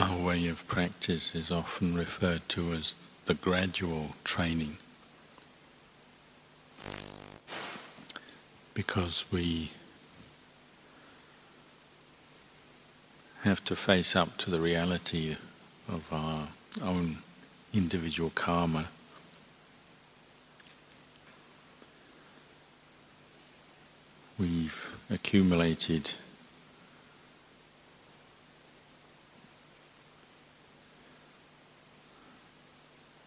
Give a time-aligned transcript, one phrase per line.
[0.00, 2.94] our way of practice is often referred to as
[3.26, 4.78] the gradual training
[8.72, 9.70] because we
[13.42, 15.36] have to face up to the reality
[15.86, 16.48] of our
[16.82, 17.18] own
[17.74, 18.86] individual karma.
[24.38, 26.12] We've accumulated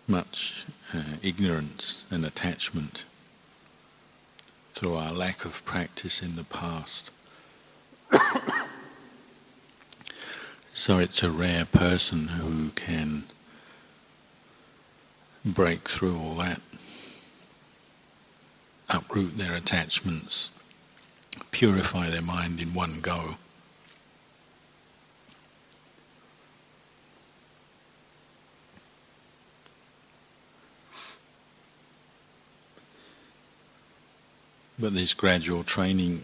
[0.07, 1.01] much uh,
[1.43, 3.03] ignorance and attachment
[4.73, 7.11] through our lack of practice in the past.
[10.73, 13.23] so it's a rare person who can
[15.43, 16.61] break through all that,
[18.89, 20.49] uproot their attachments,
[21.51, 23.35] purify their mind in one go.
[34.83, 36.23] But this gradual training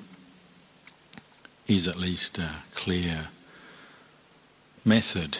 [1.65, 3.29] is at least a clear
[4.83, 5.38] method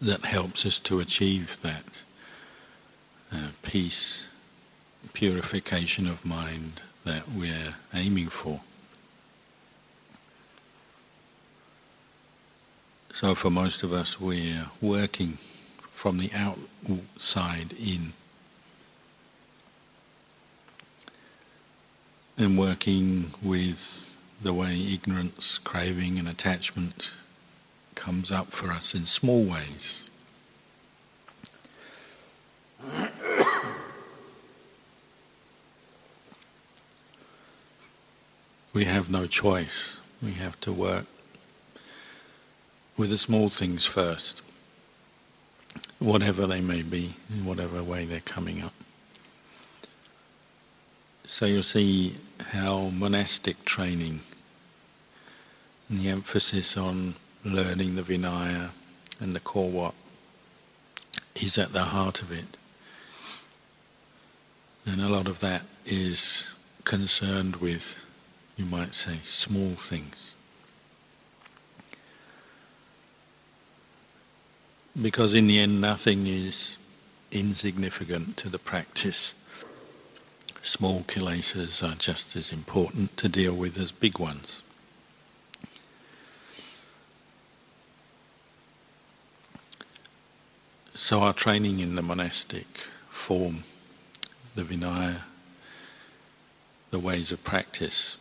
[0.00, 2.04] that helps us to achieve that
[3.32, 4.28] uh, peace,
[5.14, 8.60] purification of mind that we're aiming for.
[13.12, 15.38] So for most of us, we're working
[15.90, 18.12] from the outside in.
[22.36, 27.12] And working with the way ignorance, craving and attachment
[27.94, 30.10] comes up for us in small ways.
[38.74, 39.96] we have no choice.
[40.20, 41.06] We have to work
[42.96, 44.42] with the small things first,
[45.98, 48.74] whatever they may be, in whatever way they're coming up.
[51.26, 52.16] So you'll see
[52.52, 54.20] how monastic training
[55.88, 57.14] and the emphasis on
[57.44, 58.70] learning the Vinaya
[59.20, 59.92] and the core
[61.34, 62.56] is at the heart of it.
[64.86, 66.52] And a lot of that is
[66.84, 68.04] concerned with,
[68.56, 70.34] you might say, small things.
[75.00, 76.76] Because in the end, nothing is
[77.32, 79.34] insignificant to the practice.
[80.64, 84.62] Small kilesas are just as important to deal with as big ones.
[90.94, 92.66] So our training in the monastic
[93.10, 93.64] form,
[94.54, 95.24] the Vinaya,
[96.90, 98.16] the ways of practice,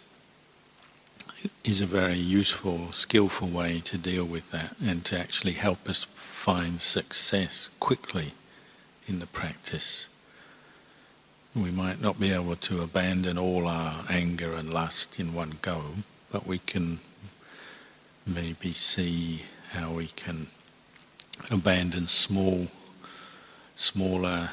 [1.63, 6.03] is a very useful, skillful way to deal with that and to actually help us
[6.03, 8.33] find success quickly
[9.07, 10.07] in the practice.
[11.55, 15.83] We might not be able to abandon all our anger and lust in one go,
[16.31, 16.97] but we can
[18.25, 20.47] maybe see how we can
[21.51, 22.69] abandon small,
[23.75, 24.49] smaller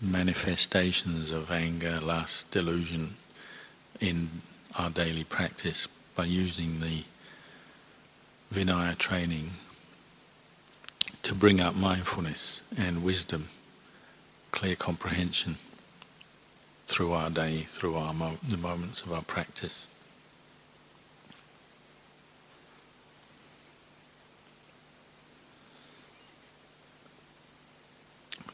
[0.00, 3.16] manifestations of anger, lust, delusion
[3.98, 4.28] in
[4.78, 7.02] our daily practice by using the
[8.54, 9.50] Vinaya training
[11.24, 13.48] to bring up mindfulness and wisdom,
[14.52, 15.56] clear comprehension
[16.90, 19.86] through our day, through our mo- the moments of our practice.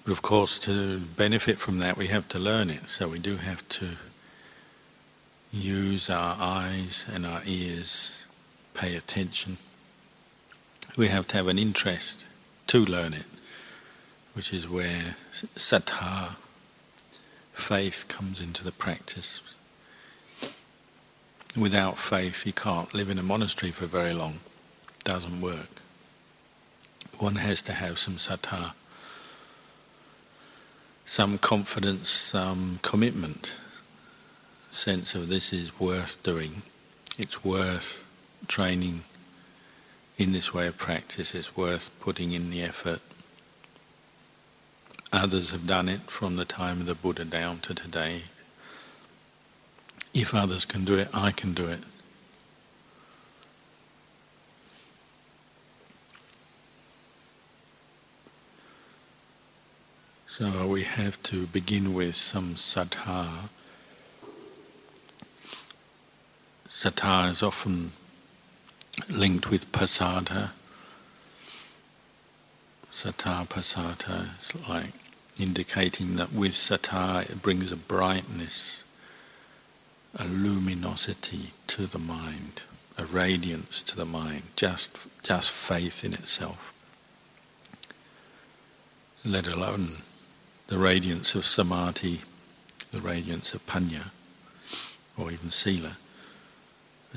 [0.05, 2.89] But of course, to benefit from that, we have to learn it.
[2.91, 3.87] So we do have to
[5.51, 8.23] use our eyes and our ears,
[8.75, 9.57] pay attention.
[10.99, 12.27] We have to have an interest
[12.69, 13.25] to learn it,
[14.35, 16.37] which is where saddha,
[17.57, 19.41] faith, comes into the practice.
[21.59, 24.41] Without faith, you can't live in a monastery for very long.
[25.05, 25.81] Doesn't work.
[27.19, 28.75] One has to have some saddha
[31.07, 33.57] some confidence, some commitment,
[34.73, 36.63] sense of this is worth doing,
[37.17, 38.05] it's worth
[38.49, 39.03] training
[40.19, 43.01] in this way of practice, it's worth putting in the effort.
[45.13, 48.23] Others have done it from the time of the Buddha down to today.
[50.13, 51.81] If others can do it, I can do it.
[60.29, 63.49] So we have to begin with some saddha.
[66.69, 67.93] Saddha is often
[69.09, 70.53] linked with pasada.
[72.91, 74.93] Saddha pasada is like
[75.39, 78.85] indicating that with saddha it brings a brightness,
[80.19, 82.63] a luminosity to the mind,
[82.97, 86.73] a radiance to the mind, just, just faith in itself.
[89.25, 90.03] Let alone
[90.69, 92.23] the radiance of samadhi,
[92.93, 94.11] the radiance of panya,
[95.19, 95.97] or even sila.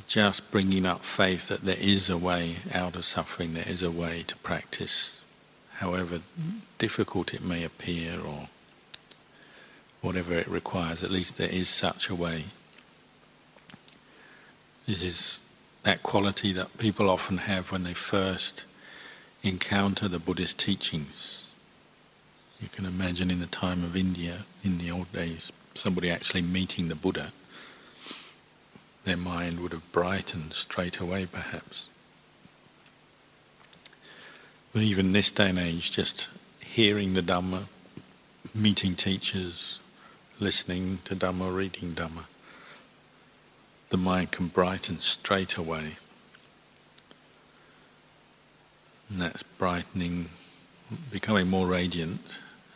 [0.08, 3.92] Just bringing up faith that there is a way out of suffering, there is a
[3.92, 5.19] way to practice
[5.80, 6.20] however
[6.78, 8.48] difficult it may appear or
[10.02, 12.46] whatever it requires, at least there is such a way.
[14.86, 15.40] This is
[15.84, 18.66] that quality that people often have when they first
[19.42, 21.48] encounter the Buddhist teachings.
[22.62, 26.90] You can imagine in the time of India, in the old days, somebody actually meeting
[26.90, 27.32] the Buddha,
[29.06, 31.88] their mind would have brightened straight away perhaps.
[34.80, 36.30] But even this day and age, just
[36.62, 37.64] hearing the Dhamma,
[38.56, 39.82] meeting teachers,
[40.40, 42.28] listening to Dhamma, reading Dhamma,
[43.90, 45.98] the mind can brighten straight away.
[49.10, 50.30] And that's brightening,
[51.12, 52.22] becoming more radiant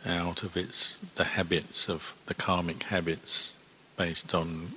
[0.04, 3.54] out of its the habits of the karmic habits
[3.96, 4.72] based on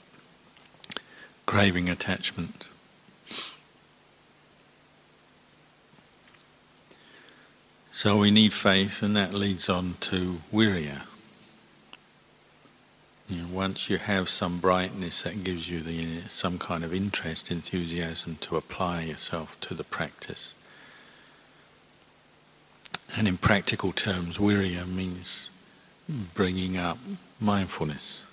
[1.46, 2.70] craving attachment.
[7.98, 11.02] So we need faith, and that leads on to virya.
[13.28, 17.50] You know, once you have some brightness, that gives you the, some kind of interest,
[17.50, 20.54] enthusiasm to apply yourself to the practice.
[23.18, 25.50] And in practical terms, virya means
[26.36, 27.00] bringing up
[27.42, 28.24] mindfulness.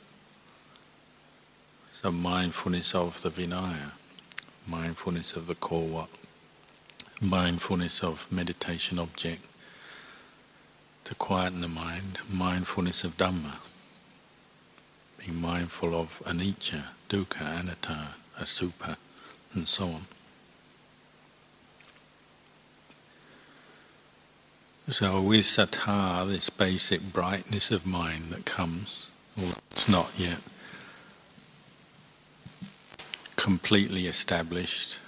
[2.02, 3.92] So mindfulness of the Vinaya,
[4.68, 6.08] mindfulness of the core
[7.22, 9.42] mindfulness of meditation object,
[11.04, 13.56] to quieten the mind, mindfulness of Dhamma,
[15.18, 18.96] being mindful of anicca, dukkha, anatta, asubha,
[19.52, 20.06] and so on.
[24.88, 30.40] So with saddha, this basic brightness of mind that comes, or it's not yet
[33.36, 34.98] completely established.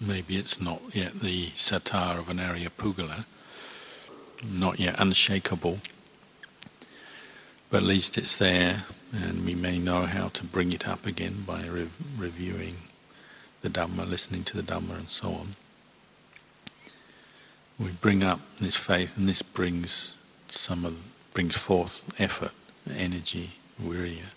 [0.00, 3.24] Maybe it's not yet the saddha of an Ariyapuggala,
[4.44, 5.78] not yet unshakable,
[7.70, 8.84] but at least it's there,
[9.14, 12.76] and we may know how to bring it up again by rev- reviewing
[13.62, 15.56] the Dhamma, listening to the Dhamma, and so on.
[17.78, 20.14] We bring up this faith, and this brings
[20.48, 22.52] some of brings forth effort,
[22.90, 23.52] energy,
[23.82, 24.30] virya.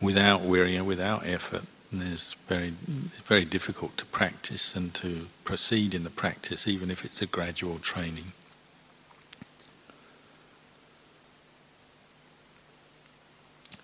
[0.00, 1.64] Without virya, without effort,
[2.02, 2.70] it's very,
[3.24, 7.78] very difficult to practice and to proceed in the practice, even if it's a gradual
[7.78, 8.32] training.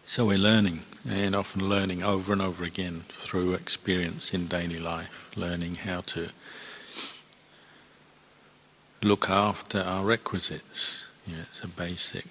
[0.06, 5.30] So we're learning, and often learning over and over again through experience in daily life,
[5.36, 6.28] learning how to
[9.02, 11.06] look after our requisites.
[11.26, 12.26] Yeah, it's a basic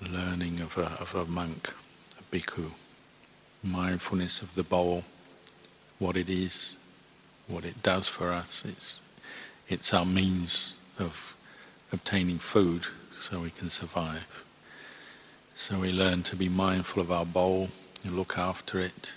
[0.00, 1.72] learning of a, of a monk,
[2.18, 2.72] a bhikkhu
[3.62, 5.04] mindfulness of the bowl,
[5.98, 6.76] what it is,
[7.46, 8.64] what it does for us.
[8.66, 9.00] It's,
[9.68, 11.34] it's our means of
[11.92, 14.44] obtaining food so we can survive.
[15.54, 17.68] So we learn to be mindful of our bowl
[18.04, 19.12] and look after it,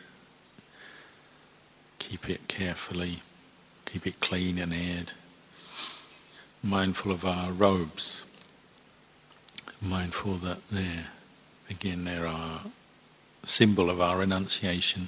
[1.97, 3.21] keep it carefully,
[3.85, 5.13] keep it clean and aired.
[6.61, 8.25] Mindful of our robes,
[9.81, 11.07] mindful that there,
[11.69, 12.61] again, there are
[13.45, 15.07] symbol of our renunciation.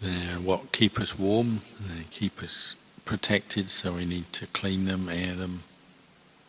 [0.00, 5.08] They're what keep us warm, they keep us protected, so we need to clean them,
[5.08, 5.62] air them,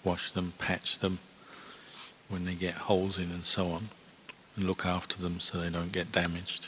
[0.04, 1.20] wash them, patch them
[2.30, 3.90] when they get holes in and so on,
[4.56, 6.68] and look after them so they don't get damaged.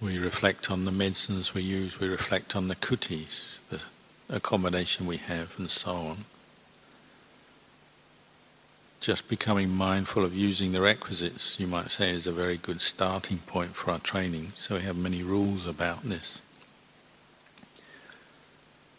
[0.00, 3.80] We reflect on the medicines we use, we reflect on the kutis, the
[4.28, 6.16] accommodation we have, and so on
[9.00, 13.38] just becoming mindful of using the requisites, you might say, is a very good starting
[13.38, 14.52] point for our training.
[14.54, 16.40] So we have many rules about this.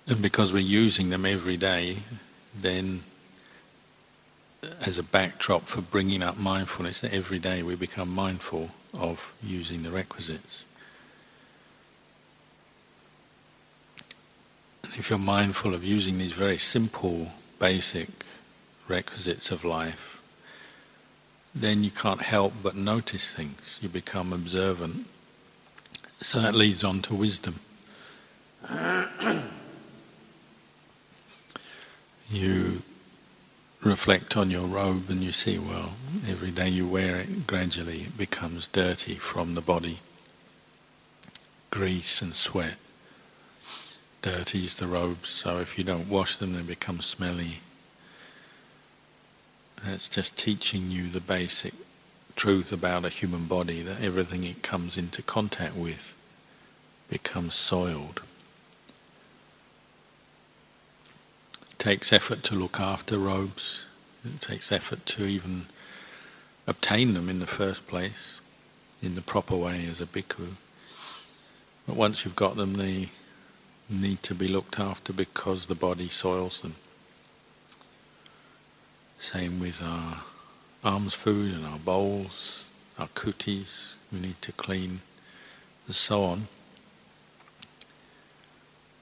[0.07, 1.97] And because we're using them every day,
[2.55, 3.01] then
[4.85, 9.83] as a backdrop for bringing up mindfulness, that every day we become mindful of using
[9.83, 10.65] the requisites.
[14.83, 18.07] And if you're mindful of using these very simple, basic
[18.87, 20.21] requisites of life,
[21.53, 23.79] then you can't help but notice things.
[23.81, 25.07] You become observant.
[26.13, 27.59] So that leads on to wisdom.
[32.29, 32.81] you
[33.81, 35.93] reflect on your robe and you see, well,
[36.27, 39.99] every day you wear it, gradually it becomes dirty from the body.
[41.69, 42.77] Grease and sweat
[44.21, 47.59] dirties the robes, so if you don't wash them, they become smelly.
[49.83, 51.73] That's just teaching you the basic
[52.35, 56.13] truth about a human body that everything it comes into contact with
[57.09, 58.21] becomes soiled.
[61.71, 63.85] It takes effort to look after robes.
[64.25, 65.67] It takes effort to even
[66.67, 68.39] obtain them in the first place,
[69.01, 70.55] in the proper way as a bhikkhu.
[71.87, 73.09] But once you've got them, they
[73.89, 76.75] need to be looked after because the body soils them.
[79.19, 80.23] Same with our
[80.83, 82.65] alms food and our bowls,
[82.99, 85.01] our kutis, we need to clean,
[85.85, 86.47] and so on.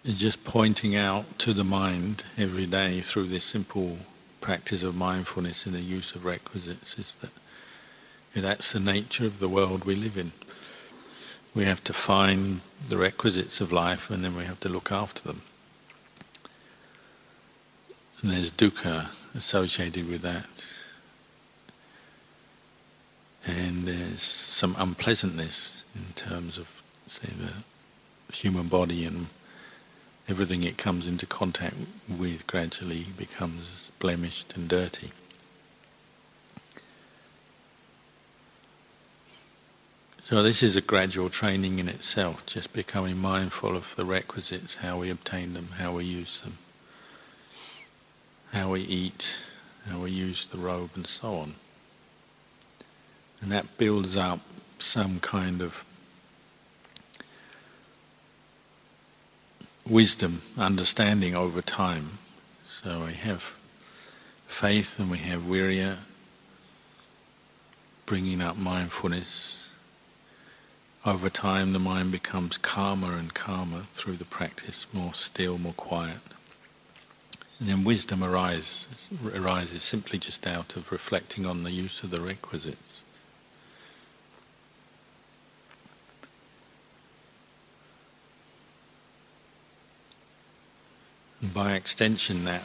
[0.04, 3.98] It's just pointing out to the mind every day through this simple
[4.40, 7.32] practice of mindfulness and the use of requisites is that
[8.36, 10.32] that's the nature of the world we live in.
[11.56, 15.24] We have to find the requisites of life and then we have to look after
[15.24, 15.42] them.
[18.22, 20.48] And there's dukkha associated with that.
[23.46, 29.28] And there's some unpleasantness in terms of, say, the human body and
[30.28, 31.76] everything it comes into contact
[32.10, 35.12] with gradually becomes blemished and dirty.
[40.26, 44.98] So this is a gradual training in itself, just becoming mindful of the requisites, how
[44.98, 46.58] we obtain them, how we use them,
[48.56, 49.42] how we eat,
[49.90, 51.56] how we use the robe and so on.
[53.42, 54.40] And that builds up
[54.80, 55.84] some kind of
[59.86, 62.18] wisdom, understanding over time.
[62.66, 63.56] So we have
[64.48, 65.98] faith and we have virya,
[68.06, 69.70] bringing up mindfulness,
[71.06, 76.35] over time, the mind becomes calmer and calmer through the practice, more still, more quiet.
[77.60, 82.20] And then wisdom arises, arises simply just out of reflecting on the use of the
[82.20, 83.02] requisites.
[91.42, 92.62] And by extension, that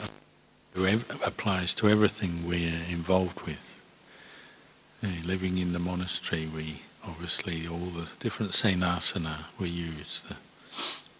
[1.25, 3.81] applies to everything we're involved with.
[5.25, 10.37] living in the monastery, we obviously all the different senasana we use, the,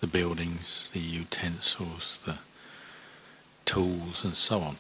[0.01, 2.39] the buildings, the utensils, the
[3.71, 4.77] tools and so on.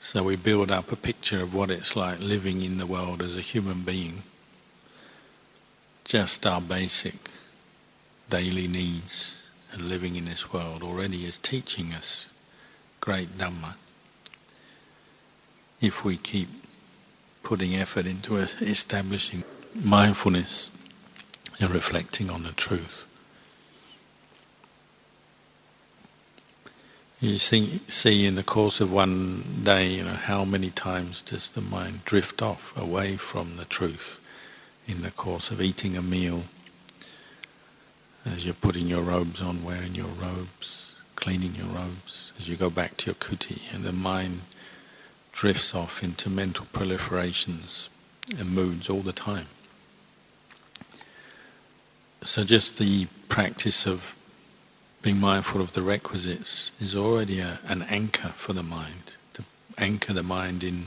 [0.00, 3.36] So we build up a picture of what it's like living in the world as
[3.36, 4.22] a human being.
[6.04, 7.14] Just our basic
[8.30, 12.26] daily needs and living in this world already is teaching us
[13.00, 13.74] great Dhamma
[15.80, 16.48] if we keep
[17.42, 19.42] putting effort into establishing
[19.74, 20.70] mindfulness
[21.60, 23.06] and reflecting on the truth.
[27.22, 31.52] You see, see in the course of one day, you know, how many times does
[31.52, 34.20] the mind drift off away from the truth
[34.88, 36.42] in the course of eating a meal,
[38.26, 42.68] as you're putting your robes on, wearing your robes, cleaning your robes, as you go
[42.68, 44.40] back to your kuti, and the mind
[45.30, 47.88] drifts off into mental proliferations
[48.36, 49.46] and moods all the time.
[52.22, 54.16] So just the practice of
[55.02, 59.42] being mindful of the requisites is already a, an anchor for the mind, to
[59.76, 60.84] anchor the mind in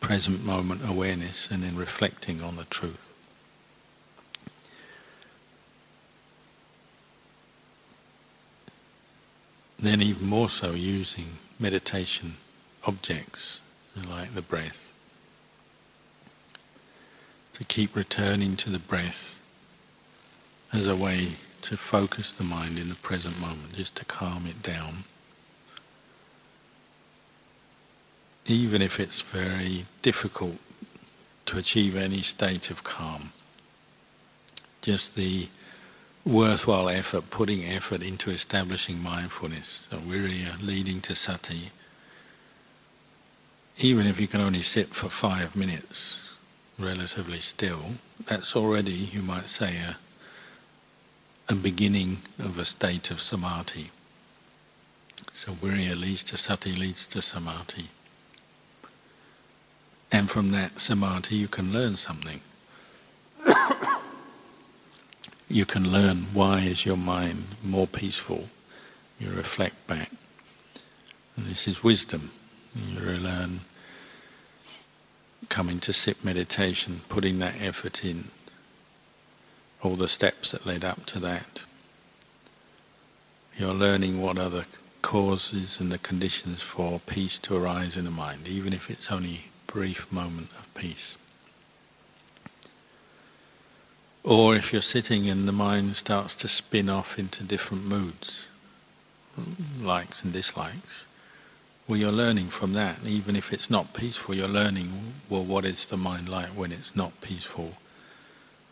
[0.00, 3.06] present moment awareness and in reflecting on the truth.
[9.80, 12.36] Then even more so using meditation
[12.86, 13.60] objects
[14.08, 14.86] like the breath.
[17.54, 19.40] To keep returning to the breath
[20.72, 21.30] as a way
[21.62, 25.04] to focus the mind in the present moment, just to calm it down.
[28.46, 30.56] Even if it's very difficult
[31.46, 33.32] to achieve any state of calm,
[34.82, 35.48] just the
[36.24, 41.70] worthwhile effort, putting effort into establishing mindfulness, so virya uh, leading to sati,
[43.78, 46.34] even if you can only sit for five minutes,
[46.78, 47.92] relatively still,
[48.26, 49.96] that's already, you might say, a,
[51.50, 53.90] a beginning of a state of samadhi.
[55.34, 57.88] So Virya leads to Sati, leads to Samadhi.
[60.12, 62.40] And from that Samadhi you can learn something.
[65.48, 68.48] you can learn why is your mind more peaceful.
[69.18, 70.10] You reflect back.
[71.36, 72.30] And this is wisdom.
[72.76, 73.60] You learn
[75.48, 78.26] coming to sit meditation, putting that effort in,
[79.82, 81.62] all the steps that led up to that.
[83.56, 84.66] You're learning what are the
[85.02, 89.34] causes and the conditions for peace to arise in the mind, even if it's only
[89.34, 91.16] a brief moment of peace.
[94.22, 98.48] Or if you're sitting and the mind starts to spin off into different moods,
[99.80, 101.06] likes and dislikes,
[101.88, 102.98] well, you're learning from that.
[103.04, 106.94] Even if it's not peaceful, you're learning, well, what is the mind like when it's
[106.94, 107.74] not peaceful?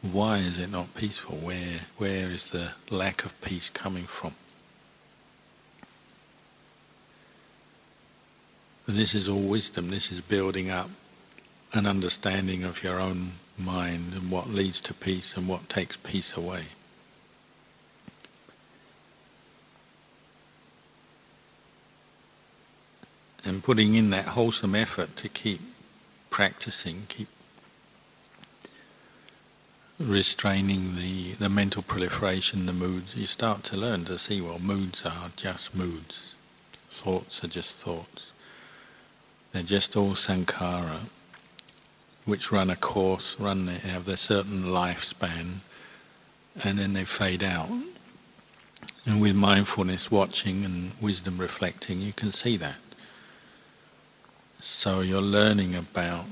[0.02, 1.36] Why is it not peaceful?
[1.36, 4.34] Where, where is the lack of peace coming from?
[8.86, 9.90] This is all wisdom.
[9.90, 10.88] This is building up
[11.72, 16.36] an understanding of your own mind and what leads to peace and what takes peace
[16.36, 16.64] away.
[23.44, 25.60] And putting in that wholesome effort to keep
[26.30, 27.28] practicing, keep
[29.98, 35.04] restraining the, the mental proliferation, the moods, you start to learn to see, well, moods
[35.04, 36.34] are just moods.
[36.88, 38.32] Thoughts are just thoughts.
[39.52, 41.08] They're just all sankhara,
[42.24, 45.58] which run a course, run they have their certain lifespan,
[46.62, 47.70] and then they fade out.
[49.06, 52.76] And with mindfulness watching and wisdom reflecting, you can see that.
[54.60, 56.26] So you're learning about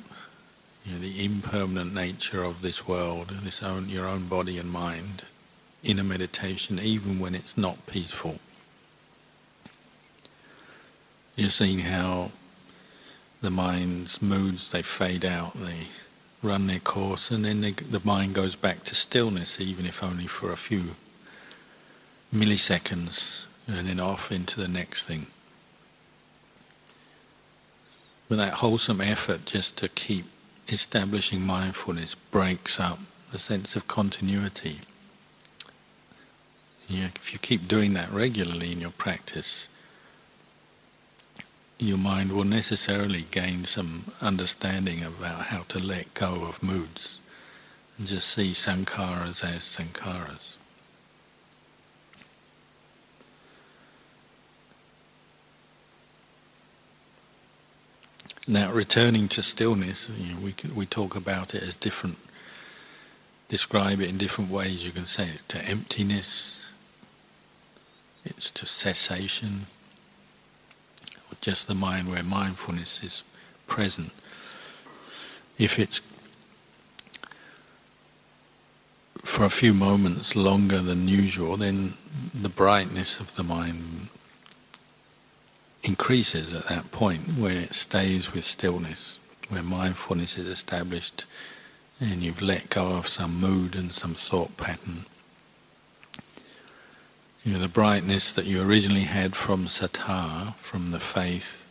[0.86, 5.24] you know, the impermanent nature of this world, this own your own body and mind,
[5.82, 8.36] in a meditation, even when it's not peaceful.
[11.34, 12.30] You're seeing how
[13.42, 15.88] the mind's moods they fade out, they
[16.42, 20.26] run their course, and then they, the mind goes back to stillness, even if only
[20.26, 20.94] for a few
[22.34, 25.26] milliseconds, and then off into the next thing.
[28.28, 30.26] But that wholesome effort just to keep
[30.68, 32.98] establishing mindfulness breaks up
[33.32, 34.80] the sense of continuity.
[36.88, 39.68] Yeah, if you keep doing that regularly in your practice,
[41.78, 47.20] your mind will necessarily gain some understanding about how to let go of moods
[47.98, 50.55] and just see sankharas as sankharas.
[58.49, 62.17] Now, returning to stillness, you know, we can, we talk about it as different,
[63.49, 64.87] describe it in different ways.
[64.87, 66.65] You can say it's to emptiness,
[68.25, 69.67] it's to cessation,
[71.28, 73.25] or just the mind where mindfulness is
[73.67, 74.13] present.
[75.59, 76.00] If it's
[79.25, 81.95] for a few moments longer than usual, then
[82.32, 84.09] the brightness of the mind
[85.86, 91.25] increases at that point when it stays with stillness, where mindfulness is established
[92.00, 95.06] and you've let go of some mood and some thought pattern.
[97.44, 101.66] You know, the brightness that you originally had from saddha, from the faith,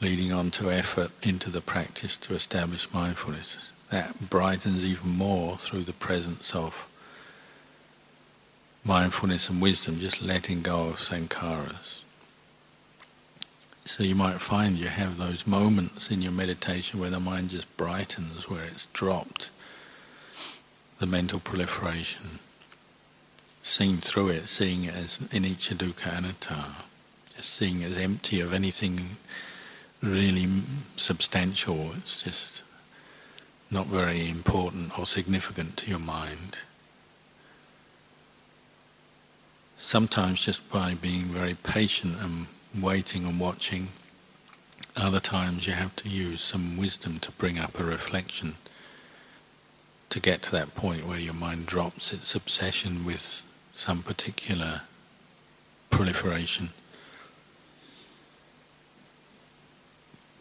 [0.00, 5.82] leading on to effort into the practice to establish mindfulness, that brightens even more through
[5.82, 6.88] the presence of
[8.84, 12.04] mindfulness and wisdom, just letting go of sankharas.
[13.88, 17.74] So you might find you have those moments in your meditation where the mind just
[17.78, 19.48] brightens, where it's dropped
[20.98, 22.38] the mental proliferation,
[23.62, 26.66] seeing through it, seeing it as anicca dukkha anatta,
[27.34, 29.16] just seeing it as empty of anything
[30.02, 30.46] really
[30.96, 31.92] substantial.
[31.96, 32.62] It's just
[33.70, 36.58] not very important or significant to your mind.
[39.78, 42.48] Sometimes just by being very patient and
[42.80, 43.88] waiting and watching.
[44.96, 48.54] Other times you have to use some wisdom to bring up a reflection
[50.10, 54.82] to get to that point where your mind drops its obsession with some particular
[55.90, 56.70] proliferation.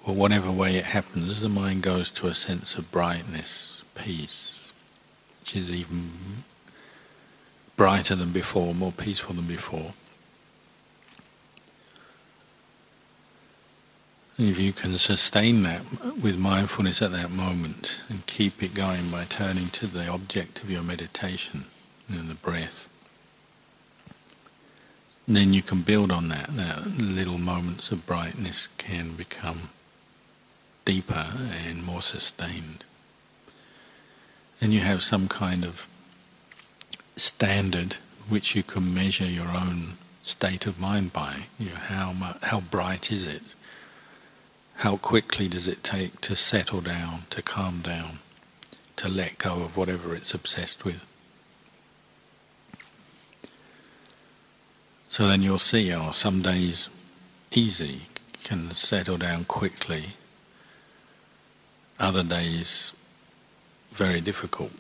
[0.05, 4.71] Or whatever way it happens, the mind goes to a sense of brightness, peace,
[5.41, 6.11] which is even
[7.75, 9.93] brighter than before, more peaceful than before.
[14.39, 15.81] If you can sustain that
[16.21, 20.69] with mindfulness at that moment and keep it going by turning to the object of
[20.69, 21.65] your meditation,
[22.07, 22.87] know, the breath,
[25.27, 26.55] then you can build on that.
[26.55, 29.69] That little moments of brightness can become
[30.85, 31.27] deeper
[31.67, 32.85] and more sustained.
[34.61, 35.87] And you have some kind of
[37.15, 37.97] standard
[38.29, 41.47] which you can measure your own state of mind by.
[41.59, 43.55] You know, how much, how bright is it?
[44.77, 48.19] How quickly does it take to settle down, to calm down,
[48.97, 51.03] to let go of whatever it's obsessed with?
[55.09, 56.89] So then you'll see, oh, some days
[57.51, 58.03] easy,
[58.43, 60.09] can settle down quickly.
[61.99, 62.93] Other days
[63.91, 64.73] very difficult.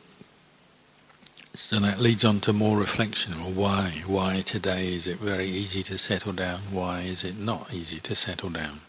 [1.55, 3.33] So that leads on to more reflection.
[3.41, 4.03] Well, why?
[4.05, 6.59] Why today is it very easy to settle down?
[6.69, 8.81] Why is it not easy to settle down?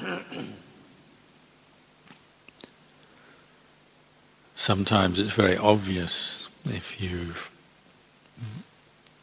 [4.54, 7.34] Sometimes it's very obvious if you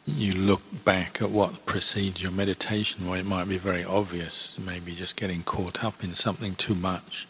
[0.06, 4.92] you look back at what precedes your meditation, where it might be very obvious, maybe
[4.92, 7.28] just getting caught up in something too much.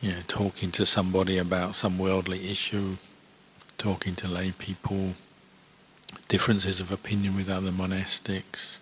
[0.00, 2.96] You know, talking to somebody about some worldly issue,
[3.78, 5.14] talking to lay people,
[6.28, 8.78] differences of opinion with other monastics,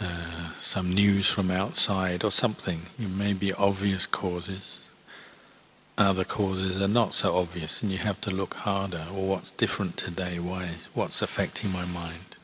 [0.00, 2.82] uh, some news from outside or something.
[2.98, 4.88] You may be obvious causes.
[5.96, 9.04] Other causes are not so obvious, and you have to look harder.
[9.12, 10.38] Or what's different today?
[10.38, 10.70] Why?
[10.94, 12.36] What's affecting my mind?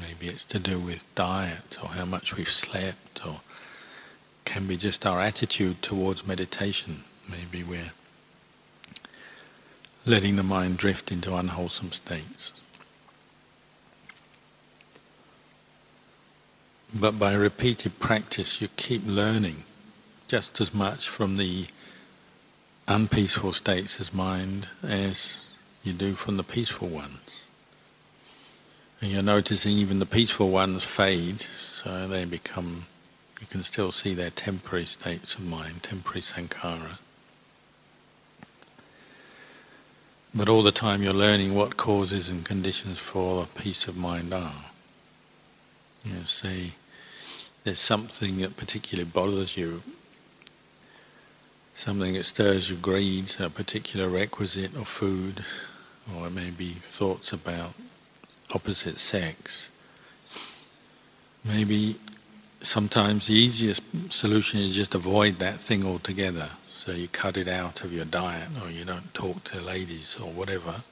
[0.00, 3.40] Maybe it's to do with diet, or how much we've slept, or
[4.44, 7.04] can be just our attitude towards meditation.
[7.30, 7.92] Maybe we're
[10.04, 12.52] letting the mind drift into unwholesome states.
[16.94, 19.64] But by repeated practice, you keep learning
[20.28, 21.66] just as much from the
[22.86, 25.46] unpeaceful states of mind as
[25.82, 27.46] you do from the peaceful ones.
[29.00, 32.86] And you're noticing even the peaceful ones fade, so they become,
[33.40, 36.98] you can still see their temporary states of mind, temporary sankhara.
[40.34, 44.66] But all the time you're learning what causes and conditions for peace of mind are.
[46.04, 46.72] You say,
[47.64, 49.82] there's something that particularly bothers you,
[51.74, 55.44] something that stirs your greed, a particular requisite of food,
[56.14, 57.74] or it may be thoughts about
[58.54, 59.70] opposite sex.
[61.44, 61.96] Maybe
[62.60, 66.50] sometimes the easiest solution is just avoid that thing altogether.
[66.66, 70.30] So you cut it out of your diet, or you don't talk to ladies, or
[70.30, 70.82] whatever.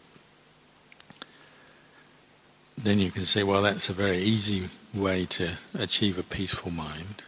[2.82, 7.24] Then you can say, well, that's a very easy way to achieve a peaceful mind.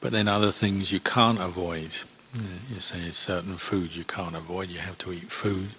[0.00, 2.00] But then other things you can't avoid.
[2.34, 4.68] You say certain foods you can't avoid.
[4.68, 5.70] You have to eat food.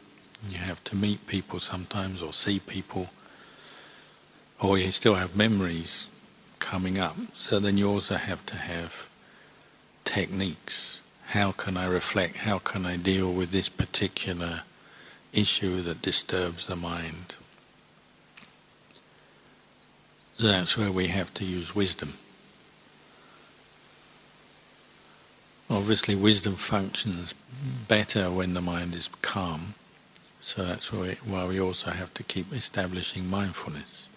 [0.49, 3.09] You have to meet people sometimes or see people.
[4.61, 6.07] Or you still have memories
[6.59, 7.17] coming up.
[7.33, 9.09] So then you also have to have
[10.05, 11.01] techniques.
[11.27, 12.37] How can I reflect?
[12.37, 14.61] How can I deal with this particular
[15.33, 17.35] issue that disturbs the mind?
[20.39, 22.13] That's where we have to use wisdom.
[25.69, 27.33] Obviously, wisdom functions
[27.87, 29.75] better when the mind is calm,
[30.41, 34.09] so that's why we also have to keep establishing mindfulness.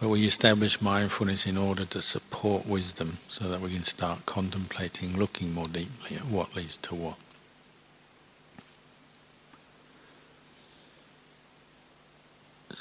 [0.00, 5.18] But we establish mindfulness in order to support wisdom so that we can start contemplating,
[5.18, 7.16] looking more deeply at what leads to what.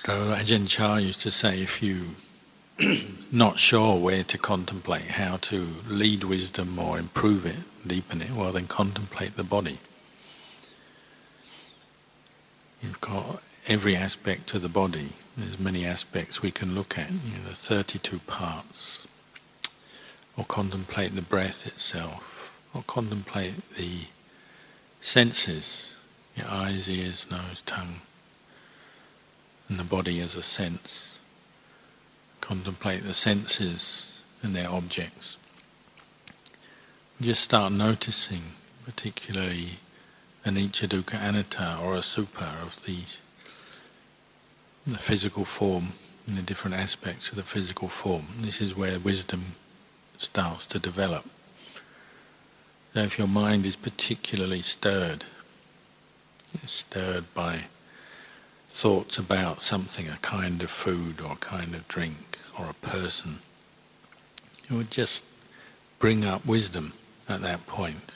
[0.03, 2.15] So Ajahn Chah used to say, if you
[3.31, 8.53] not sure where to contemplate, how to lead wisdom or improve it, deepen it, well
[8.53, 9.79] then contemplate the body.
[12.81, 15.09] You've got every aspect of the body.
[15.35, 19.05] There's many aspects we can look at, you know, the 32 parts.
[20.37, 22.61] Or contemplate the breath itself.
[22.73, 24.05] Or contemplate the
[25.01, 25.95] senses,
[26.35, 28.01] your eyes, ears, nose, tongue,
[29.69, 31.19] and the body as a sense.
[32.41, 35.37] Contemplate the senses and their objects.
[37.19, 38.43] Just start noticing,
[38.85, 39.79] particularly
[40.45, 43.19] anicca, dukkha, anatta, asubha of these,
[44.85, 45.89] the physical form
[46.27, 48.27] and the different aspects of the physical form.
[48.39, 49.55] This is where wisdom
[50.17, 51.25] starts to develop.
[52.93, 55.25] So if your mind is particularly stirred,
[56.65, 57.65] stirred by
[58.69, 63.39] thoughts about something, a kind of food or a kind of drink or a person,
[64.69, 65.23] it would just
[65.99, 66.93] bring up wisdom
[67.27, 68.15] at that point.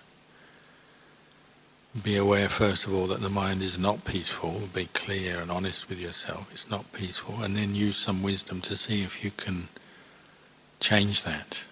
[2.04, 5.90] be aware first of all that the mind is not peaceful, be clear and honest
[5.90, 9.68] with yourself, it's not peaceful, and then use some wisdom to see if you can
[10.80, 11.66] change that.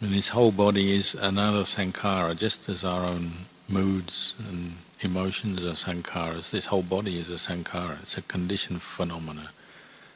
[0.00, 3.30] And this whole body is another sankhara, just as our own
[3.68, 6.50] moods and emotions are sankharas.
[6.50, 8.02] This whole body is a sankhara.
[8.02, 9.50] It's a conditioned phenomena.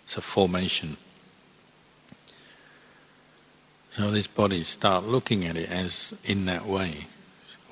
[0.04, 0.98] It's a formation.
[3.90, 7.06] So this body, start looking at it as in that way.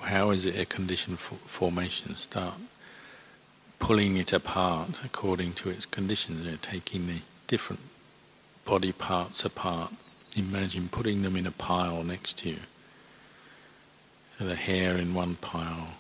[0.01, 2.17] How is it a conditioned formation?
[2.17, 2.55] Start
[3.79, 6.47] pulling it apart according to its conditions.
[6.47, 7.83] You know, taking the different
[8.65, 9.93] body parts apart
[10.39, 12.61] Imagine putting them in a pile next to you.
[14.39, 15.95] So the hair in one pile,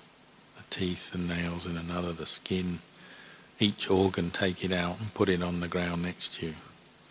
[0.56, 2.78] the teeth and nails in another, the skin.
[3.58, 6.54] Each organ, take it out and put it on the ground next to you.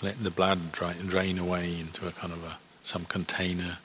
[0.01, 3.79] Let the blood drain away into a kind of a some container.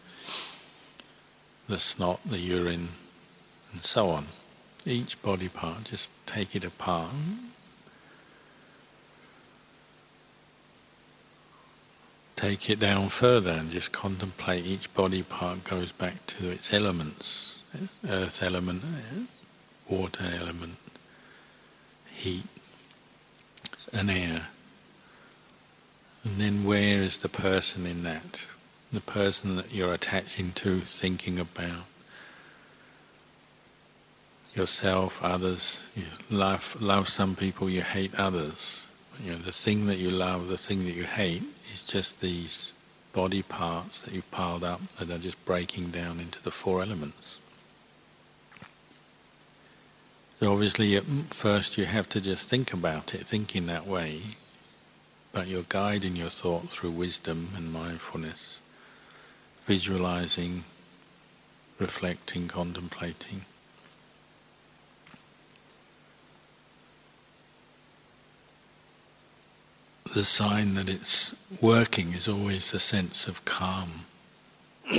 [1.69, 2.91] The snot, the urine,
[3.73, 4.27] and so on.
[4.87, 7.11] Each body part, just take it apart
[12.43, 17.63] take it down further and just contemplate each body part goes back to its elements
[18.09, 18.83] earth element,
[19.89, 20.77] water element,
[22.13, 22.45] heat,
[23.97, 24.49] and air.
[26.25, 28.47] And then where is the person in that?
[28.93, 31.87] The person that you're attaching to, thinking about.
[34.55, 35.81] Yourself, others.
[35.97, 38.87] You love, love some people, you hate others.
[39.21, 42.73] You know, the thing that you love, the thing that you hate, is just these
[43.13, 47.41] body parts that you've piled up that are just breaking down into the four elements.
[50.41, 54.23] So obviously at first you have to just think about it, think in that way,
[55.33, 58.61] but you're guiding your thought through wisdom and mindfulness,
[59.67, 60.65] visualizing,
[61.79, 63.43] reflecting, contemplating.
[70.05, 74.05] The sign that it's working is always the sense of calm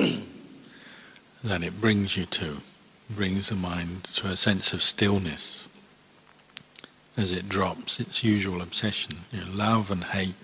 [1.44, 2.58] that it brings you to,
[3.10, 5.68] brings the mind to a sense of stillness
[7.16, 9.18] as it drops its usual obsession.
[9.32, 10.36] You know, love and hate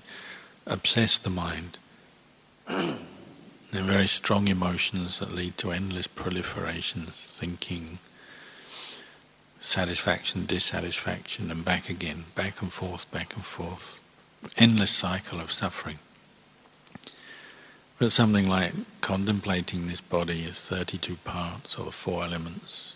[0.68, 1.78] obsess the mind.
[2.68, 8.00] They're very strong emotions that lead to endless proliferations, thinking,
[9.60, 14.00] satisfaction, dissatisfaction, and back again, back and forth, back and forth
[14.58, 16.00] endless cycle of suffering.
[17.98, 22.96] But something like contemplating this body as 32 parts or four elements,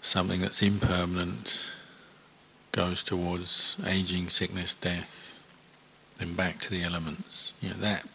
[0.00, 1.72] something that's impermanent,
[2.72, 5.42] goes towards aging, sickness, death,
[6.18, 7.52] then back to the elements.
[7.60, 8.06] You know, that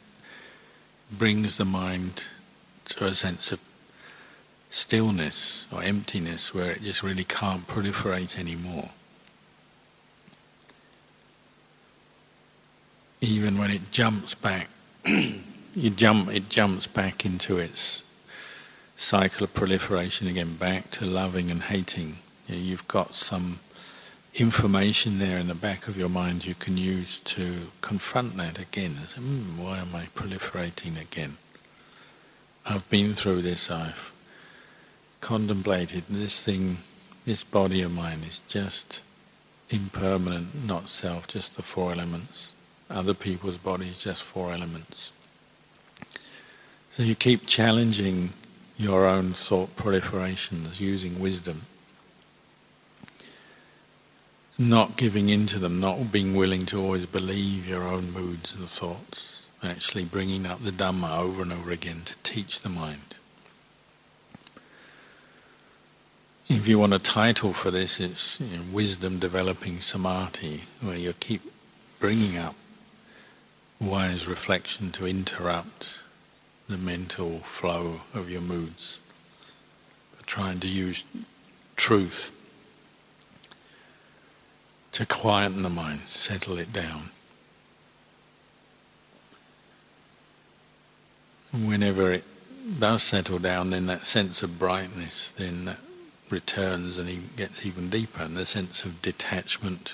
[1.11, 2.25] brings the mind
[2.85, 3.59] to a sense of
[4.69, 8.91] stillness or emptiness where it just really can't proliferate anymore.
[13.21, 14.67] Even when it jumps back,
[15.05, 18.03] you jump, it jumps back into its
[18.97, 22.17] cycle of proliferation again, back to loving and hating.
[22.47, 23.59] You you've got some
[24.33, 28.95] information there in the back of your mind you can use to confront that again.
[29.07, 31.37] Say, mm, why am I proliferating again?
[32.65, 33.71] I've been through this.
[33.71, 34.11] I've
[35.21, 36.77] contemplated this thing.
[37.25, 39.01] This body of mine is just
[39.69, 42.51] impermanent, not self, just the four elements
[42.89, 45.11] other people's bodies, just four elements.
[46.95, 48.29] So you keep challenging
[48.77, 51.63] your own thought proliferations using wisdom.
[54.57, 58.69] Not giving in to them, not being willing to always believe your own moods and
[58.69, 63.15] thoughts, actually bringing up the Dhamma over and over again to teach the mind.
[66.47, 71.11] If you want a title for this, it's you know, Wisdom Developing Samadhi, where you
[71.13, 71.41] keep
[71.99, 72.55] bringing up
[73.85, 75.99] wise reflection to interrupt
[76.67, 78.99] the mental flow of your moods.
[80.25, 81.03] Trying to use
[81.75, 82.31] truth
[84.91, 87.11] to quieten the mind, settle it down.
[91.53, 92.23] Whenever it
[92.79, 95.77] does settle down, then that sense of brightness then that
[96.29, 99.93] returns and it gets even deeper, and the sense of detachment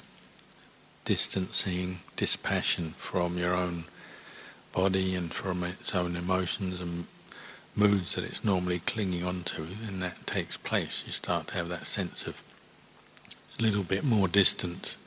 [1.04, 3.84] distancing, dispassion from your own
[4.74, 7.08] body and from its own emotions and
[7.76, 11.04] moods that it's normally clinging onto, then that takes place.
[11.04, 12.44] You start to have that sense of
[13.58, 14.98] a little bit more distant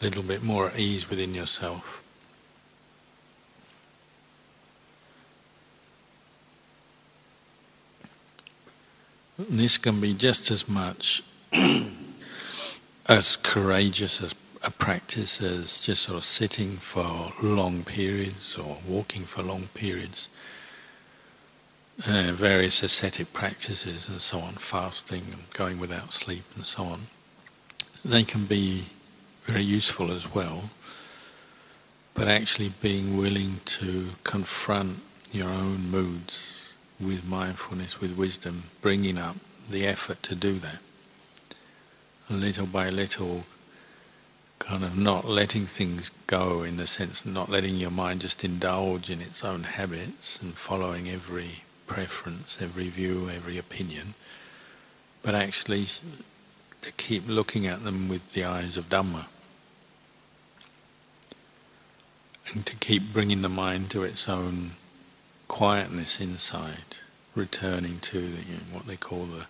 [0.00, 2.02] a little bit more at ease within yourself.
[9.38, 11.22] This can be just as much
[13.06, 19.22] as courageous as a practice as just sort of sitting for long periods or walking
[19.22, 20.28] for long periods.
[22.08, 27.00] Uh, various ascetic practices and so on, fasting and going without sleep and so on,
[28.04, 28.84] they can be
[29.44, 30.70] very useful as well.
[32.14, 35.00] But actually being willing to confront
[35.30, 39.36] your own moods with mindfulness, with wisdom, bringing up
[39.68, 40.80] the effort to do that.
[42.30, 43.44] Little by little,
[44.58, 49.10] kind of not letting things go in the sense not letting your mind just indulge
[49.10, 54.14] in its own habits and following every preference, every view, every opinion,
[55.22, 55.86] but actually
[56.82, 59.26] to keep looking at them with the eyes of Dhamma.
[62.52, 64.72] And to keep bringing the mind to its own
[65.48, 66.98] quietness inside,
[67.34, 69.46] returning to the, you know, what they call the,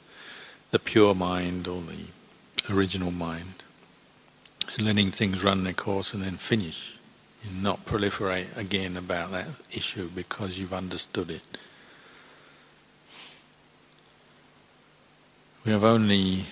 [0.70, 3.64] the pure mind or the original mind,
[4.78, 6.96] letting things run their course and then finish,
[7.44, 11.46] and not proliferate again about that issue because you've understood it.
[15.64, 16.44] We have only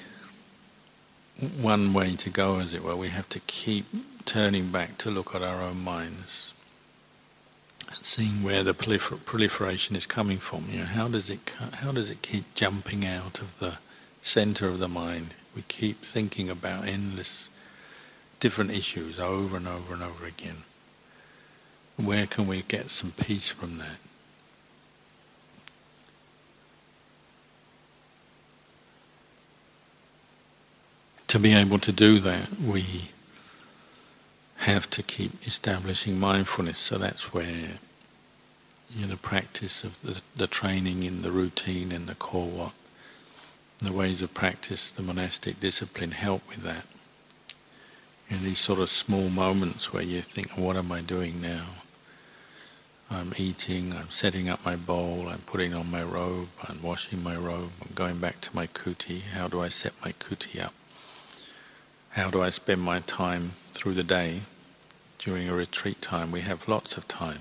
[1.61, 2.96] one way to go, as it were.
[2.96, 3.87] We have to keep
[4.25, 6.55] turning back to look at our own minds
[7.88, 10.66] and seeing where the prolifer- proliferation is coming from.
[10.70, 11.40] You know, how does it
[11.75, 13.79] how does it keep jumping out of the
[14.22, 15.35] center of the mind?
[15.55, 17.51] We keep thinking about endless
[18.42, 20.64] different issues over and over and over again.
[21.96, 23.98] Where can we get some peace from that?
[31.28, 33.11] To be able to do that, we
[34.57, 36.78] have to keep establishing mindfulness.
[36.78, 37.78] So that's where
[38.92, 42.72] you know, the practice of the, the training in the routine and the core what,
[43.78, 46.87] the ways of practice, the monastic discipline help with that.
[48.33, 51.66] In these sort of small moments where you think, what am I doing now?
[53.11, 57.37] I'm eating, I'm setting up my bowl, I'm putting on my robe, I'm washing my
[57.37, 59.21] robe, I'm going back to my kuti.
[59.21, 60.73] How do I set my kuti up?
[62.12, 64.40] How do I spend my time through the day?
[65.18, 67.40] During a retreat time, we have lots of time.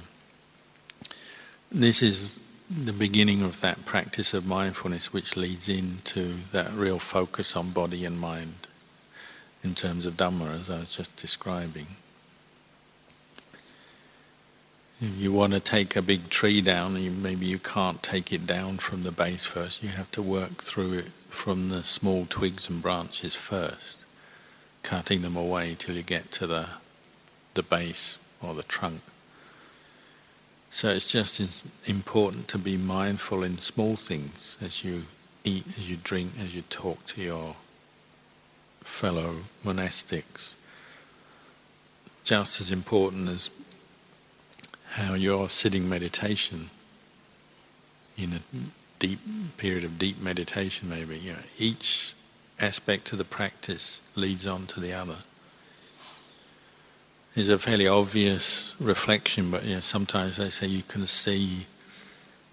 [1.72, 2.38] This is
[2.70, 8.04] the beginning of that practice of mindfulness, which leads into that real focus on body
[8.04, 8.68] and mind
[9.64, 11.88] in terms of Dhamma, as I was just describing.
[15.00, 18.78] If you want to take a big tree down, maybe you can't take it down
[18.78, 19.82] from the base first.
[19.82, 23.98] You have to work through it from the small twigs and branches first,
[24.84, 26.70] cutting them away till you get to the,
[27.56, 29.02] the base or the trunk.
[30.70, 35.04] So it's just important to be mindful in small things as you
[35.44, 37.56] eat, as you drink, as you talk to your
[38.82, 40.56] fellow monastics.
[42.24, 43.50] Just as important as
[44.92, 46.70] how you're sitting meditation
[48.18, 48.42] in a
[49.00, 49.20] deep
[49.58, 51.18] period of deep meditation maybe.
[51.18, 52.14] You know, each
[52.60, 55.18] aspect of the practice leads on to the other
[57.36, 61.66] is a fairly obvious reflection, but yeah, sometimes they say you can see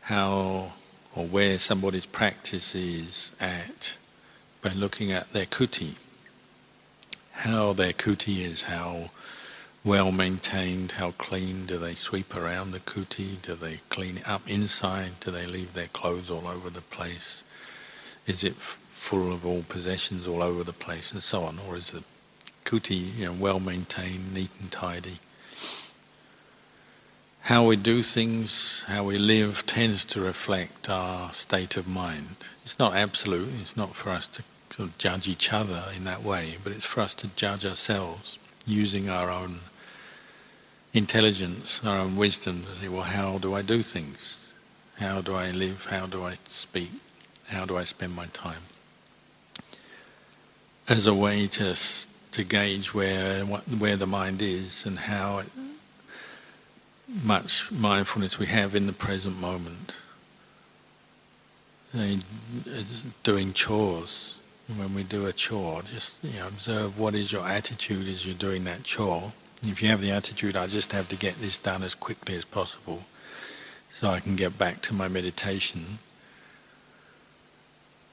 [0.03, 0.73] how
[1.15, 3.97] or where somebody's practice is at
[4.63, 5.95] by looking at their kuti.
[7.43, 9.11] How their kuti is, how
[9.85, 14.43] well maintained, how clean, do they sweep around the kuti, do they clean it up
[14.51, 17.45] inside, do they leave their clothes all over the place,
[18.27, 21.93] is it full of all possessions all over the place and so on, or is
[21.93, 22.03] the
[22.65, 25.21] kuti, you know, well maintained, neat and tidy.
[27.43, 32.37] How we do things, how we live, tends to reflect our state of mind.
[32.65, 34.43] It's not absolute, it's not for us to
[34.99, 39.31] judge each other in that way, but it's for us to judge ourselves using our
[39.31, 39.61] own
[40.95, 44.53] intelligence, our own wisdom to say, well, how do I do things?
[44.99, 45.87] How do I live?
[45.91, 46.91] How do I speak?
[47.49, 48.63] How do I spend my time?
[50.89, 51.77] As a way to
[52.33, 55.51] to gauge where where the mind is and how it,
[57.25, 59.97] much mindfulness we have in the present moment.
[61.97, 62.17] Uh,
[63.23, 64.38] doing chores.
[64.77, 68.35] When we do a chore, just you know, observe what is your attitude as you're
[68.35, 69.33] doing that chore.
[69.63, 72.45] If you have the attitude, I just have to get this done as quickly as
[72.45, 73.05] possible,
[73.93, 75.99] so I can get back to my meditation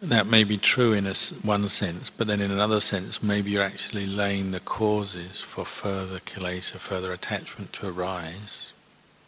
[0.02, 3.64] that may be true in a, one sense, but then in another sense, maybe you're
[3.64, 8.74] actually laying the causes for further kilesa, further attachment to arise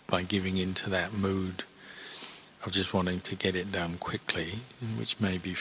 [0.08, 1.64] by giving into that mood
[2.66, 4.60] of just wanting to get it done quickly,
[4.98, 5.56] which may be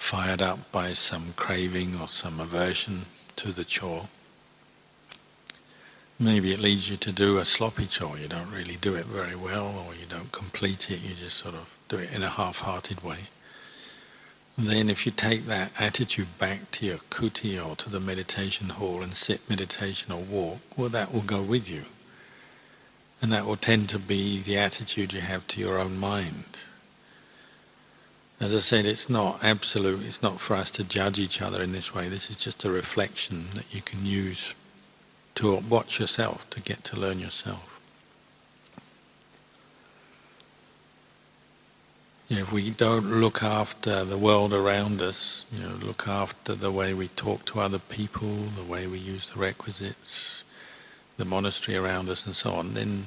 [0.00, 3.02] fired up by some craving or some aversion
[3.36, 4.08] to the chore.
[6.18, 8.18] Maybe it leads you to do a sloppy chore.
[8.18, 11.02] You don't really do it very well, or you don't complete it.
[11.02, 13.28] You just sort of do it in a half-hearted way.
[14.56, 18.70] And then, if you take that attitude back to your kuti or to the meditation
[18.70, 21.84] hall and sit meditation or walk, well, that will go with you.
[23.22, 26.58] And that will tend to be the attitude you have to your own mind.
[28.40, 31.72] As I said, it's not absolute, it's not for us to judge each other in
[31.72, 32.08] this way.
[32.08, 34.54] This is just a reflection that you can use
[35.34, 37.80] to watch yourself, to get to learn yourself.
[42.30, 46.94] If we don't look after the world around us, you know, look after the way
[46.94, 50.44] we talk to other people, the way we use the requisites,
[51.18, 53.06] the monastery around us and so on, then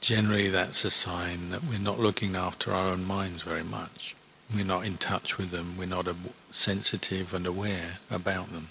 [0.00, 4.14] generally that's a sign that we're not looking after our own minds very much.
[4.52, 6.08] We're not in touch with them, we're not
[6.50, 8.70] sensitive and aware about them.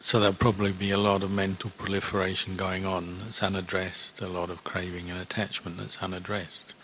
[0.00, 4.48] So there'll probably be a lot of mental proliferation going on that's unaddressed, a lot
[4.48, 6.74] of craving and attachment that's unaddressed.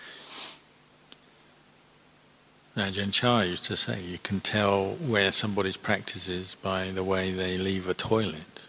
[2.76, 7.32] Ajahn Chah used to say you can tell where somebody's practice is by the way
[7.32, 8.68] they leave a toilet.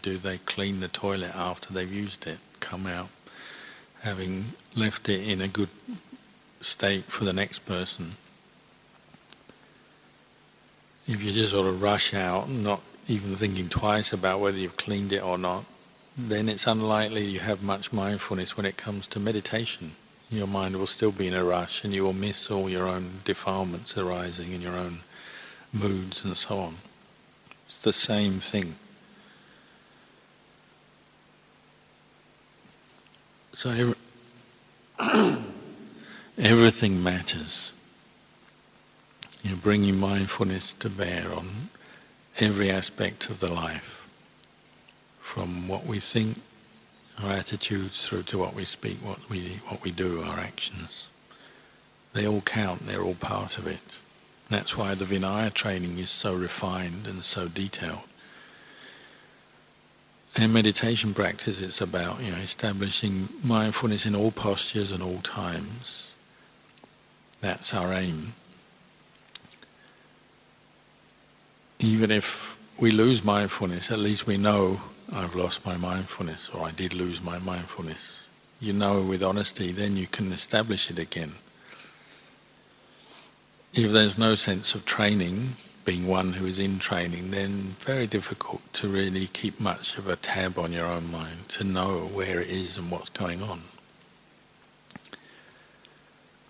[0.00, 3.10] Do they clean the toilet after they've used it, come out
[4.06, 4.44] having
[4.76, 5.68] left it in a good
[6.66, 8.12] state for the next person?
[11.06, 15.12] If you just sort of rush out, not even thinking twice about whether you've cleaned
[15.12, 15.64] it or not,
[16.18, 19.92] then it's unlikely you have much mindfulness when it comes to meditation.
[20.30, 23.20] Your mind will still be in a rush and you will miss all your own
[23.24, 25.00] defilements arising in your own
[25.72, 26.74] moods and so on.
[27.66, 28.74] It's the same thing.
[33.54, 33.94] So every,
[36.38, 37.72] everything matters.
[39.42, 41.70] You're bringing mindfulness to bear on
[42.38, 44.08] every aspect of the life,
[45.20, 46.40] from what we think,
[47.22, 51.08] our attitudes, through to what we speak, what we what we do, our actions.
[52.12, 52.86] They all count.
[52.86, 53.98] They're all part of it.
[54.50, 58.00] That's why the Vinaya training is so refined and so detailed.
[60.36, 66.15] In meditation practice, it's about you know establishing mindfulness in all postures and all times.
[67.40, 68.32] That's our aim.
[71.78, 74.80] even if we lose mindfulness, at least we know
[75.12, 78.28] I've lost my mindfulness or I did lose my mindfulness.
[78.60, 81.32] You know with honesty, then you can establish it again.
[83.74, 85.52] If there's no sense of training,
[85.84, 90.16] being one who is in training, then very difficult to really keep much of a
[90.16, 93.60] tab on your own mind, to know where it is and what's going on.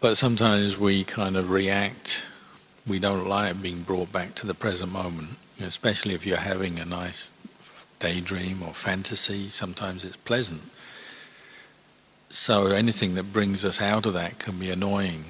[0.06, 2.24] But sometimes we kind of react
[2.86, 5.30] we don't like being brought back to the present moment,
[5.60, 7.32] especially if you're having a nice
[7.98, 9.48] daydream or fantasy.
[9.48, 10.62] Sometimes it's pleasant.
[12.30, 15.24] So anything that brings us out of that can be annoying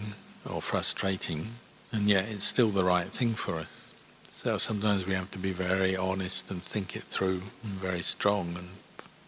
[0.47, 1.53] or frustrating,
[1.91, 3.95] and yet it's still the right thing for us.
[4.31, 8.55] So sometimes we have to be very honest and think it through, and very strong
[8.59, 8.69] and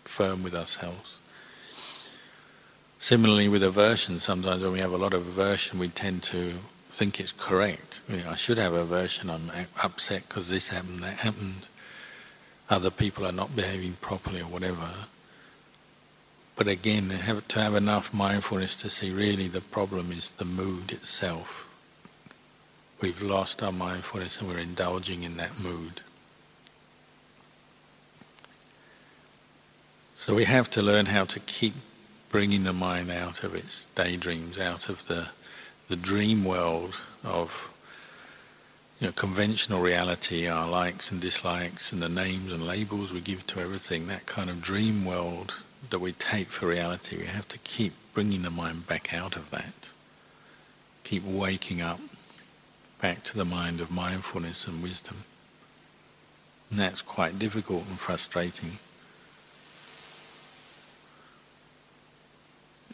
[0.05, 1.18] firm with ourselves.
[2.99, 6.55] Similarly with aversion, sometimes when we have a lot of aversion, we tend to
[6.91, 8.01] think it's correct.
[8.09, 9.31] You know, I should have aversion.
[9.31, 9.51] I'm
[9.83, 11.67] upset because this happened, that happened.
[12.69, 14.89] Other people are not behaving properly or whatever.
[16.57, 20.91] But again, have, to have enough mindfulness to see really the problem is the mood
[20.91, 21.71] itself.
[23.01, 26.01] We've lost our mindfulness and we're indulging in that mood.
[30.17, 31.75] So we have to learn how to keep
[32.29, 35.31] bringing the mind out of its daydreams, out of the
[35.89, 37.73] the dream world of
[39.01, 43.47] you know, conventional reality, our likes and dislikes, and the names and labels we give
[43.47, 45.55] to everything, that kind of dream world
[45.91, 49.51] that we take for reality, we have to keep bringing the mind back out of
[49.51, 49.91] that.
[51.05, 52.01] Keep waking up
[53.01, 55.19] back to the mind of mindfulness and wisdom.
[56.71, 58.79] And that's quite difficult and frustrating.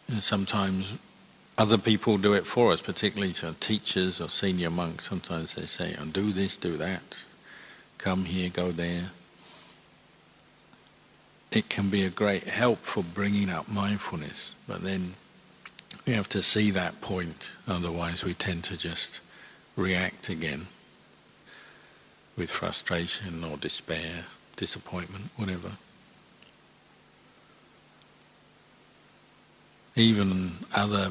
[0.09, 0.99] Sometimes
[1.57, 5.09] other people do it for us, particularly to teachers or senior monks.
[5.09, 7.25] Sometimes they say, oh, do this, do that,
[7.99, 9.11] come here, go there.
[11.53, 15.15] It can be a great help for bringing up mindfulness, but then
[16.07, 19.21] We have to see that point, otherwise we tend to just
[19.75, 20.67] react again
[22.37, 24.27] with frustration or despair,
[24.57, 25.73] disappointment, whatever.
[29.97, 31.11] Even other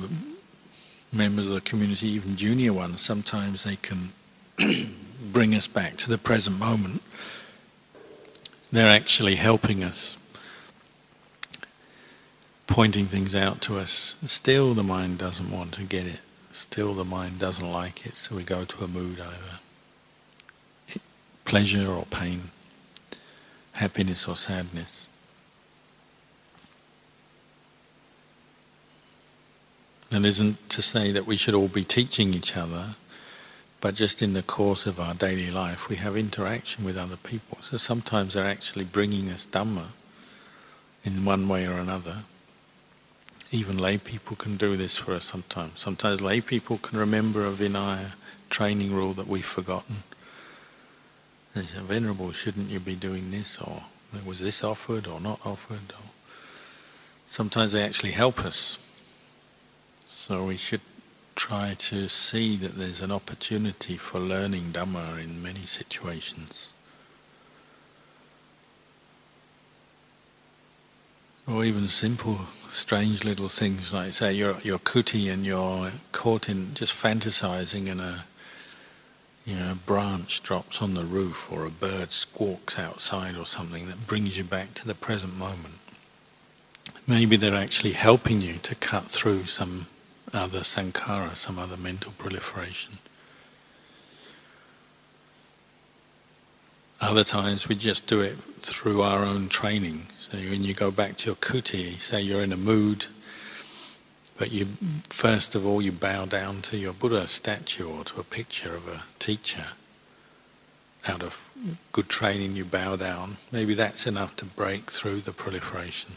[1.12, 4.12] members of the community, even junior ones, sometimes they can
[5.32, 7.02] bring us back to the present moment.
[8.72, 10.18] They're actually helping us,
[12.68, 14.16] pointing things out to us.
[14.26, 16.22] Still, the mind doesn't want to get it.
[16.52, 19.60] Still, the mind doesn't like it, so we go to a mood either
[21.46, 22.42] pleasure or pain,
[23.74, 25.08] happiness or sadness.
[30.14, 32.90] And isn't to say that we should all be teaching each other,
[33.82, 37.58] but just in the course of our daily life, we have interaction with other people.
[37.64, 39.88] So sometimes they're actually bringing us Dhamma
[41.04, 42.18] in one way or another.
[43.50, 45.80] Even lay people can do this for us sometimes.
[45.80, 48.12] Sometimes lay people can remember a Vinaya
[48.52, 50.04] training rule that we've forgotten.
[51.56, 53.58] They say, Venerable, shouldn't you be doing this?
[53.58, 53.84] Or
[54.24, 55.92] was this offered or not offered?
[55.92, 56.12] Or
[57.28, 58.78] sometimes they actually help us.
[60.26, 60.80] So we should
[61.36, 66.70] try to see that there's an opportunity for learning Dhamma in many situations.
[71.46, 76.74] Or even simple, strange little things like, say, you're, you're kuti and you're caught in
[76.74, 78.24] just fantasizing in a,
[79.46, 83.90] you know, a branch drops on the roof or a bird squawks outside or something
[83.90, 85.80] that brings you back to the present moment.
[87.06, 89.88] Maybe they're actually helping you to cut through some
[90.34, 92.98] other sankhara, some other mental proliferation.
[97.00, 100.08] Other times we just do it through our own training.
[100.18, 103.08] So when you go back to your kuti, say you're in a mood,
[104.38, 104.66] but you
[105.10, 108.88] first of all you bow down to your Buddha statue or to a picture of
[108.88, 109.66] a teacher.
[111.06, 111.50] Out of
[111.92, 113.36] good training you bow down.
[113.52, 116.14] Maybe that's enough to break through the proliferation.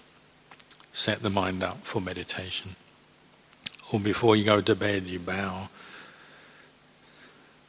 [0.93, 2.77] Set the mind up for meditation
[3.93, 5.69] or before you go to bed you bow.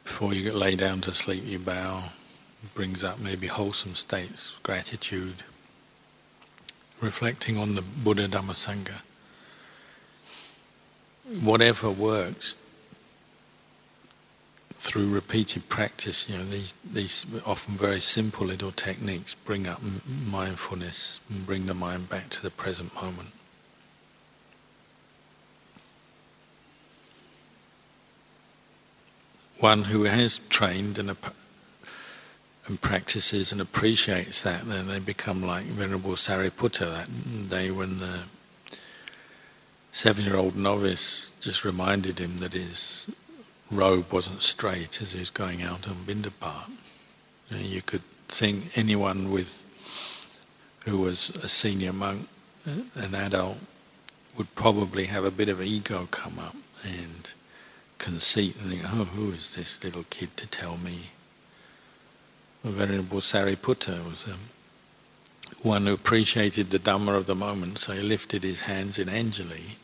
[0.04, 2.10] Before you lay down to sleep you bow.
[2.62, 5.44] It brings up maybe wholesome states, gratitude,
[7.00, 9.02] reflecting on the Buddha Dhamma Sangha.
[11.40, 12.56] Whatever works
[14.78, 19.80] through repeated practice, you know, these, these often very simple little techniques bring up
[20.26, 23.32] mindfulness and bring the mind back to the present moment.
[29.60, 31.16] One who has trained and,
[32.66, 38.24] and practices and appreciates that, then they become like Venerable Sariputta that day when the
[39.92, 43.10] seven-year-old novice just reminded him that his
[43.70, 46.70] robe wasn't straight as he was going out on Bindapat.
[47.50, 49.64] You could think anyone with
[50.86, 52.28] who was a senior monk,
[52.66, 53.58] uh, an adult,
[54.36, 57.32] would probably have a bit of ego come up and
[57.98, 61.10] conceit and think, oh, who is this little kid to tell me?
[62.64, 64.38] The Venerable Sariputta was um,
[65.62, 69.76] one who appreciated the Dhamma of the moment, so he lifted his hands in Anjali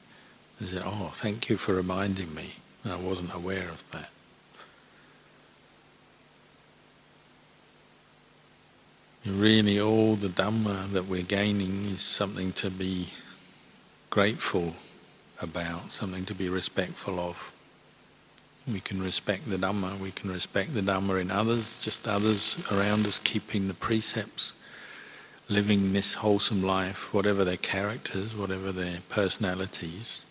[0.59, 2.55] and said, oh, thank you for reminding me.
[2.85, 4.11] I wasn't aware of that.
[9.27, 13.09] Really, all the Dhamma that we're gaining is something to be
[14.11, 14.75] grateful
[15.41, 17.54] about, something to be respectful of.
[18.71, 23.07] We can respect the Dhamma, we can respect the Dhamma in others, just others around
[23.07, 24.55] us keeping the precepts,
[25.51, 30.25] living this wholesome life, whatever their characters, whatever their personalities.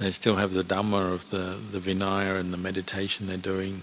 [0.00, 3.82] They still have the Dhamma of the, the Vinaya and the meditation they're doing.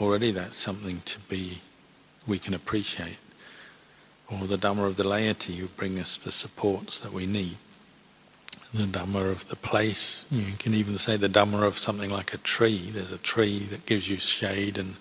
[0.00, 1.60] Already that's something to be,
[2.26, 3.18] we can appreciate.
[4.28, 7.58] Or the Dhamma of the laity who bring us the supports that we need
[8.74, 10.24] the Dhamma of the place.
[10.30, 12.88] You can even say the Dhamma of something like a tree.
[12.90, 14.96] There's a tree that gives you shade and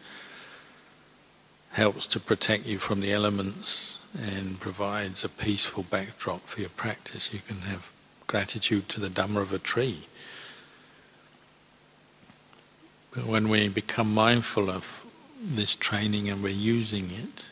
[1.71, 7.33] helps to protect you from the elements and provides a peaceful backdrop for your practice.
[7.33, 7.93] You can have
[8.27, 10.07] gratitude to the Dhamma of a tree.
[13.13, 15.05] But when we become mindful of
[15.41, 17.49] this training and we're using it,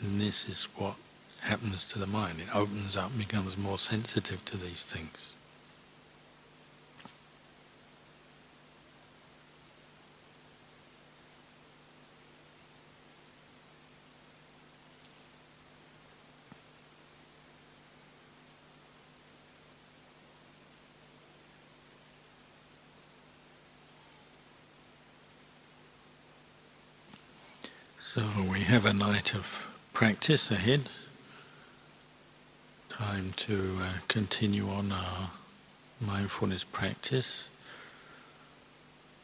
[0.00, 0.96] and this is what
[1.42, 2.40] happens to the mind.
[2.40, 5.34] It opens up, becomes more sensitive to these things.
[28.14, 30.88] So we have a night of practice ahead.
[33.00, 35.30] Time to uh, continue on our
[36.06, 37.48] mindfulness practice.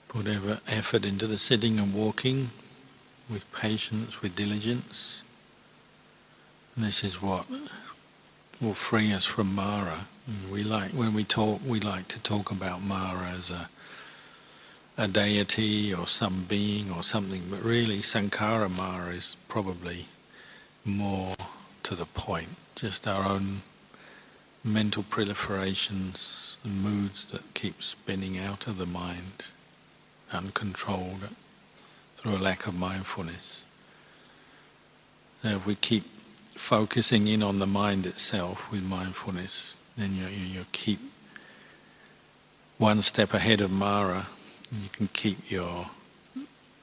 [0.09, 2.53] Put effort into the sitting and walking
[3.29, 5.23] with patience, with diligence.
[6.75, 7.47] And this is what
[8.63, 10.07] will free us from Mara.
[10.51, 13.69] We like when we talk, we like to talk about Mara as a
[14.97, 20.07] a deity or some being or something, but really Sankhara Mara is probably
[20.83, 21.35] more
[21.87, 22.49] to the point.
[22.75, 23.63] Just our own
[24.65, 29.47] mental proliferations and moods that keep spinning out of the mind,
[30.33, 31.29] uncontrolled
[32.17, 33.65] through a lack of mindfulness.
[35.43, 36.03] So if we keep
[36.57, 40.99] focusing in on the mind itself with mindfulness, then you, you, you keep
[42.79, 44.27] one step ahead of Mara
[44.73, 45.91] and you can keep your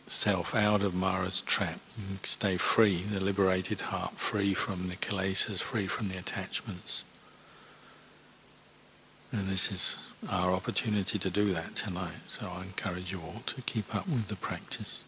[0.07, 1.79] self out of Mara's trap.
[2.23, 7.03] Stay free, the liberated heart, free from the kilesas, free from the attachments.
[9.31, 9.97] And this is
[10.29, 12.21] our opportunity to do that tonight.
[12.27, 15.02] So I encourage you all to keep up with the practice.